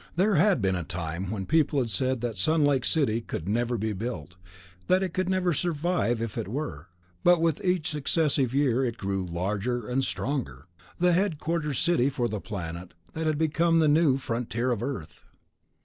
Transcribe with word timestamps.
There 0.15 0.33
had 0.33 0.63
been 0.63 0.73
a 0.75 0.83
time 0.83 1.29
when 1.29 1.45
people 1.45 1.77
had 1.77 1.91
said 1.91 2.21
that 2.21 2.35
Sun 2.35 2.65
Lake 2.65 2.85
City 2.85 3.21
could 3.21 3.47
never 3.47 3.77
be 3.77 3.93
built, 3.93 4.35
that 4.87 5.03
it 5.03 5.13
could 5.13 5.29
never 5.29 5.53
survive 5.53 6.23
if 6.23 6.39
it 6.39 6.47
were, 6.47 6.87
but 7.23 7.39
with 7.39 7.63
each 7.63 7.91
successive 7.91 8.51
year 8.51 8.83
it 8.83 8.97
grew 8.97 9.23
larger 9.23 9.87
and 9.87 10.03
stronger, 10.03 10.65
the 10.97 11.13
headquarters 11.13 11.77
city 11.77 12.09
for 12.09 12.27
the 12.27 12.41
planet 12.41 12.95
that 13.13 13.27
had 13.27 13.37
become 13.37 13.77
the 13.77 13.87
new 13.87 14.17
frontier 14.17 14.71
of 14.71 14.81
Earth. 14.81 15.29